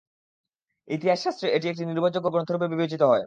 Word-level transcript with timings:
ইতিহাস 0.87 1.19
শাস্ত্রে 1.23 1.47
এটি 1.49 1.65
একটি 1.69 1.83
নির্ভরযোগ্য 1.85 2.27
গ্রন্থরূপে 2.29 2.67
বিবেচিত 2.67 3.01
হয়। 3.03 3.19